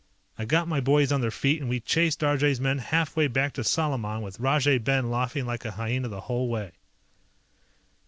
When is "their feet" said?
1.21-1.61